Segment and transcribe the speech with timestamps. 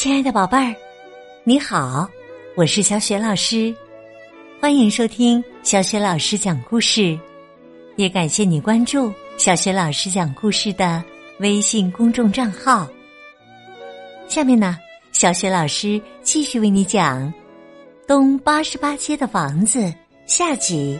[0.00, 0.74] 亲爱的宝贝儿，
[1.44, 2.08] 你好，
[2.56, 3.76] 我是小雪老师，
[4.58, 7.20] 欢迎收听小雪老师讲故事，
[7.96, 11.04] 也感谢你关注小雪老师讲故事的
[11.40, 12.88] 微信公众账号。
[14.26, 14.78] 下面呢，
[15.12, 17.22] 小雪老师继续为你讲
[18.08, 19.80] 《东八十八街的房子》
[20.24, 20.98] 下集。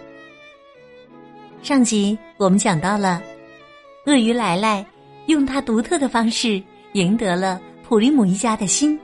[1.62, 3.23] 上集我们讲到了，
[4.05, 4.85] 鳄鱼来来
[5.25, 7.59] 用他独特的方式赢得了。
[7.91, 8.97] 普利姆一家的心，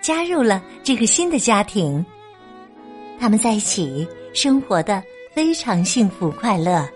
[0.00, 2.06] 加入了这个新的家庭。
[3.18, 5.02] 他们在一起生活的
[5.34, 6.88] 非常幸福快乐。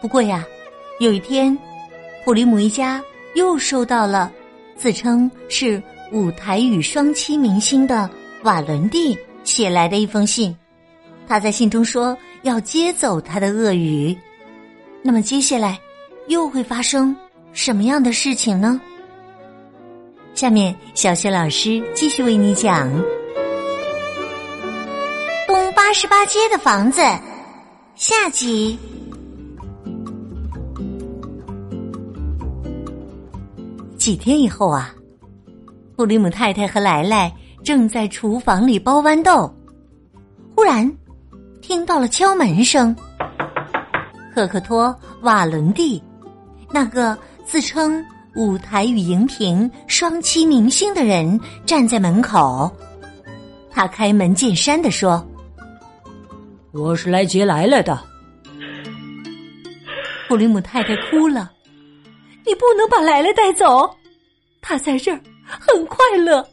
[0.00, 0.46] 不过呀，
[1.00, 1.58] 有一天，
[2.24, 3.02] 普利姆一家
[3.34, 4.32] 又收到了
[4.76, 8.08] 自称是舞台与双栖明星的
[8.44, 10.56] 瓦伦蒂写来的一封信。
[11.26, 14.16] 他在信中说要接走他的鳄鱼。
[15.02, 15.76] 那么接下来
[16.28, 17.16] 又会发生
[17.52, 18.80] 什么样的事情呢？
[20.36, 22.90] 下面，小雪老师继续为你讲
[25.48, 27.00] 《东八十八街的房子》
[27.94, 28.78] 下集。
[33.96, 34.94] 几天以后啊，
[35.96, 39.50] 布里姆太太和莱莱正在厨房里包豌豆，
[40.54, 40.94] 忽然
[41.62, 42.94] 听到了敲门声。
[44.34, 44.88] 赫克托·
[45.22, 46.02] 瓦伦蒂，
[46.70, 48.04] 那个自称。
[48.36, 52.70] 舞台与荧屏双栖明星的人站在门口，
[53.70, 55.26] 他开门见山的说
[56.70, 57.98] ：“我是来接来了的。
[60.28, 61.50] ”布里姆太太哭了
[62.44, 63.90] ：“你不能把来来带走，
[64.60, 66.46] 他在这儿很快乐，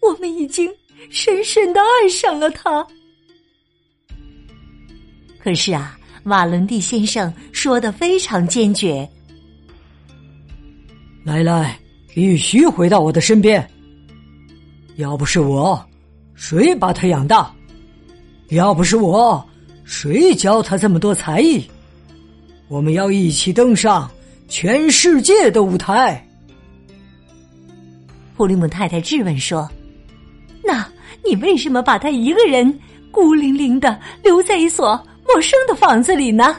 [0.00, 0.72] 我们已经
[1.10, 2.86] 深深的爱上了他。”
[5.38, 9.06] 可是啊，瓦伦蒂先生说的非常坚决。
[11.22, 11.78] 来来，
[12.14, 13.68] 必须回到我的身边。
[14.96, 15.82] 要不是我，
[16.34, 17.54] 谁把他养大？
[18.48, 19.46] 要不是我，
[19.84, 21.62] 谁教他这么多才艺？
[22.68, 24.10] 我们要一起登上
[24.48, 26.26] 全世界的舞台。
[28.36, 29.68] 普利姆太太质问说
[30.64, 30.86] ：“那
[31.22, 32.80] 你为什么把他一个人
[33.10, 34.96] 孤零零的留在一所
[35.28, 36.56] 陌生的房子里呢？”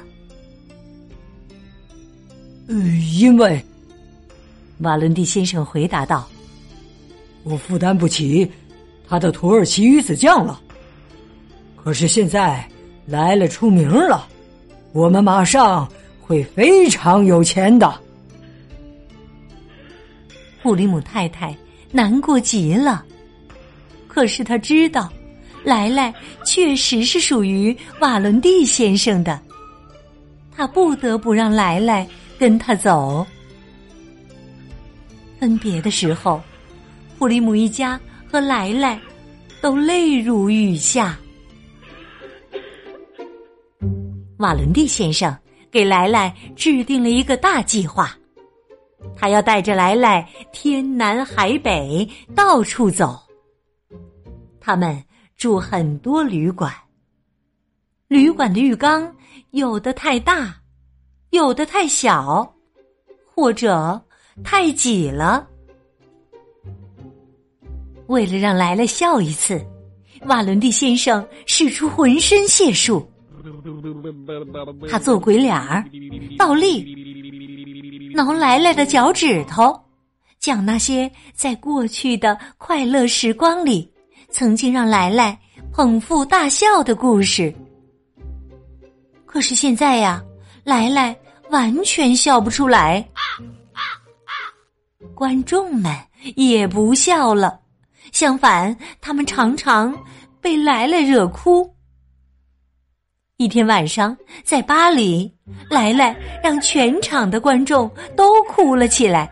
[2.69, 2.75] 呃，
[3.19, 3.59] 因为。
[4.81, 6.27] 瓦伦蒂先生回答道
[7.43, 8.49] ：“我负担不起
[9.07, 10.59] 他的土耳其鱼子酱了。
[11.75, 12.67] 可是现在
[13.05, 14.27] 来了出名了，
[14.91, 15.87] 我们马上
[16.19, 17.93] 会非常有钱的。”
[20.63, 21.55] 布里姆太太
[21.91, 23.05] 难过极了，
[24.07, 25.11] 可是他知道，
[25.63, 29.39] 莱莱确实是属于瓦伦蒂先生的，
[30.55, 32.07] 他不得不让莱莱
[32.39, 33.25] 跟他走。
[35.41, 36.39] 分别的时候，
[37.17, 37.99] 普利姆一家
[38.31, 39.01] 和莱莱
[39.59, 41.17] 都泪如雨下。
[44.37, 45.35] 瓦伦蒂先生
[45.71, 48.15] 给莱莱制定了一个大计划，
[49.15, 53.19] 他要带着莱莱天南海北到处走。
[54.59, 55.03] 他们
[55.37, 56.71] 住很多旅馆，
[58.07, 59.11] 旅馆的浴缸
[59.49, 60.55] 有的太大，
[61.31, 62.53] 有的太小，
[63.33, 63.99] 或者。
[64.43, 65.47] 太挤了。
[68.07, 69.65] 为了让来了笑一次，
[70.23, 73.07] 瓦伦蒂先生使出浑身解数。
[74.89, 75.83] 他做鬼脸儿，
[76.37, 79.79] 倒立，挠来来的脚趾头，
[80.39, 83.89] 讲那些在过去的快乐时光里
[84.29, 85.37] 曾经让来来
[85.71, 87.53] 捧腹大笑的故事。
[89.25, 90.21] 可是现在呀，
[90.63, 91.15] 来来
[91.49, 93.07] 完全笑不出来。
[95.21, 95.95] 观众们
[96.35, 97.59] 也不笑了，
[98.11, 99.95] 相反，他们常常
[100.41, 101.71] 被来来惹哭。
[103.37, 105.31] 一天晚上，在巴黎，
[105.69, 107.87] 来来让全场的观众
[108.17, 109.29] 都哭了起来。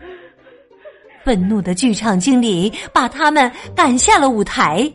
[1.24, 4.88] 愤怒的剧场经理把他们赶下了舞台。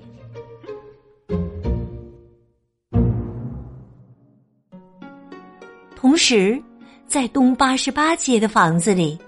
[5.93, 6.57] 同时，
[7.05, 9.19] 在东八十八街的房子里。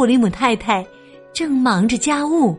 [0.00, 0.82] 普利姆太太
[1.30, 2.58] 正忙着家务，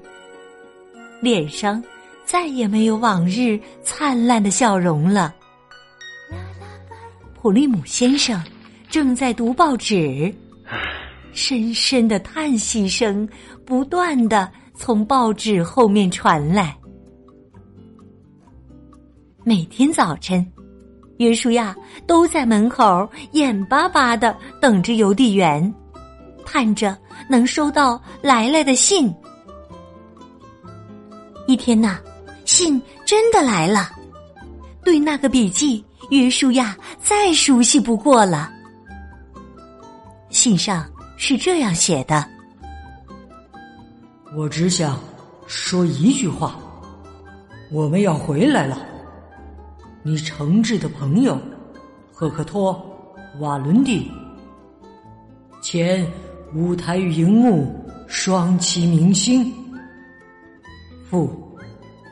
[1.19, 1.83] 脸上
[2.23, 5.33] 再也没有往日灿烂的笑容了。
[7.33, 8.39] 普利姆先生
[8.91, 10.31] 正在读报纸，
[11.33, 13.27] 深深的叹息声
[13.65, 16.77] 不断的从报纸后面传来。
[19.44, 20.45] 每天早晨，
[21.17, 25.73] 约书亚都在门口眼巴巴的等着邮递员。
[26.44, 26.97] 盼着
[27.27, 29.13] 能收到来来的信，
[31.47, 32.00] 一天呐，
[32.45, 33.91] 信真的来了。
[34.83, 38.51] 对那个笔记，约书亚再熟悉不过了。
[40.29, 42.25] 信上是这样写的
[44.35, 45.00] ：“我只想
[45.45, 46.56] 说一句话，
[47.69, 48.77] 我们要回来了。
[50.03, 51.38] 你诚挚的朋友
[52.12, 52.73] 赫克托·
[53.39, 54.09] 瓦伦蒂，
[55.62, 56.03] 前
[56.53, 57.74] 舞台与荧幕
[58.07, 59.51] 双栖明星。
[61.09, 61.30] 父，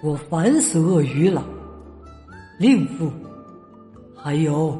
[0.02, 1.46] 我烦死鳄鱼了。
[2.58, 3.12] 另父，
[4.16, 4.80] 还有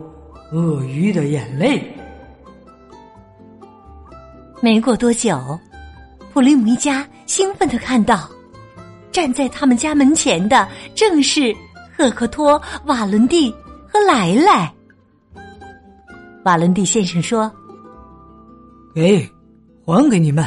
[0.52, 1.84] 鳄鱼的眼泪。”
[4.62, 5.40] 没过多久，
[6.34, 8.30] 普利姆一家兴奋的看到，
[9.12, 11.56] 站在他们家门前的正是
[11.98, 13.50] 赫克托、瓦伦蒂
[13.88, 14.74] 和莱莱。
[16.44, 17.50] 瓦伦蒂先生说
[18.94, 19.30] ：“给，
[19.94, 20.46] 还给你们。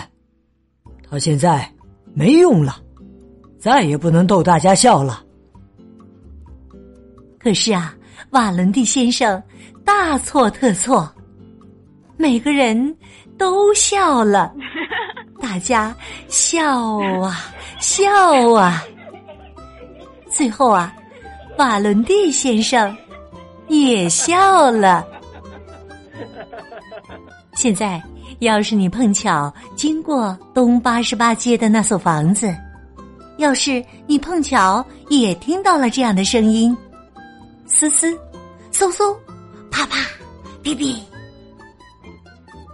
[1.09, 1.71] 他现在
[2.15, 2.77] 没用了，
[3.59, 5.23] 再也不能逗大家笑了。”
[7.39, 7.95] 可是啊，
[8.31, 9.43] 瓦伦蒂先生
[9.85, 11.11] 大错特错，
[12.17, 12.97] 每个人。
[13.39, 14.55] 都笑了，
[15.41, 15.93] 大家
[16.29, 18.85] 笑啊笑啊，
[20.29, 20.95] 最后啊，
[21.59, 22.95] 瓦伦蒂先生
[23.67, 25.05] 也笑了。
[27.55, 28.01] 现在，
[28.47, 32.53] 要是你碰巧经过东八十八街的那所房子，
[33.37, 36.77] 要是你碰巧也听到了这样的声音，
[37.67, 38.11] 嘶嘶，
[38.73, 39.17] 嗖嗖，
[39.71, 39.99] 啪啪，
[40.61, 40.97] 哔哔。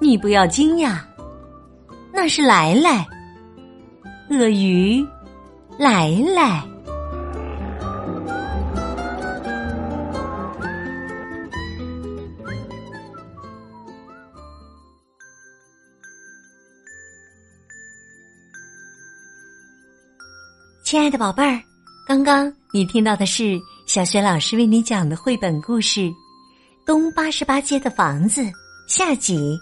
[0.00, 0.97] 你不要惊讶，
[2.15, 3.06] 那是来来，
[4.31, 5.06] 鳄鱼
[5.79, 6.62] 来来。
[20.90, 21.62] 亲爱的宝贝儿，
[22.06, 26.00] 刚刚你听到的是小学老师为你讲的绘本故事
[26.87, 28.40] 《东八十八街的房子》
[28.87, 29.61] 下集。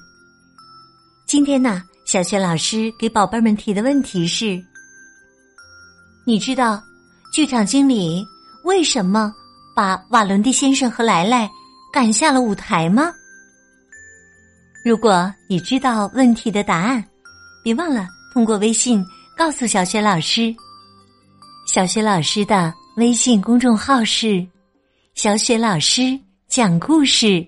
[1.26, 4.56] 今天呢，小学老师给宝贝们提的问题是：
[6.25, 6.81] 你知道
[7.32, 8.25] 剧场经理
[8.62, 9.34] 为什么
[9.75, 11.50] 把瓦伦蒂先生和莱莱
[11.93, 13.12] 赶下了舞台吗？
[14.84, 17.05] 如果你知道问题的答案，
[17.64, 19.05] 别忘了通过微信
[19.37, 20.55] 告诉小学老师。
[21.76, 24.43] 小学老师的微信公众号是
[25.12, 26.19] “小雪老师
[26.49, 27.46] 讲故事”，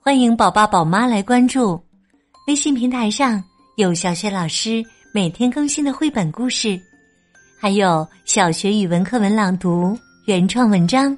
[0.00, 1.78] 欢迎宝爸宝妈来关注。
[2.48, 3.44] 微信平台上
[3.76, 4.82] 有小学老师
[5.12, 6.80] 每天更新的绘本故事，
[7.60, 9.94] 还有小学语文课文朗读、
[10.24, 11.14] 原创文章。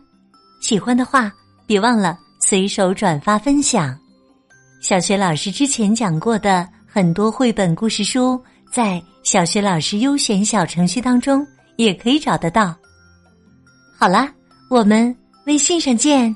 [0.60, 1.32] 喜欢的话，
[1.68, 3.96] 别忘了随手转发分享。
[4.80, 8.42] 小学老师之前讲过的很多绘本故事书，
[8.72, 12.74] 在小学老师优选小程序当中也可以找得到。
[13.96, 14.32] 好啦，
[14.68, 15.14] 我们
[15.46, 16.34] 微信上见。